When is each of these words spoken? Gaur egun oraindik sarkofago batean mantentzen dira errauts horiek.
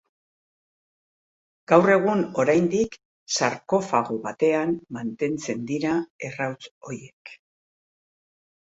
Gaur 1.71 1.91
egun 1.95 2.23
oraindik 2.45 2.97
sarkofago 3.37 4.19
batean 4.27 4.75
mantentzen 4.99 5.65
dira 5.75 5.95
errauts 6.31 6.75
horiek. 6.89 7.39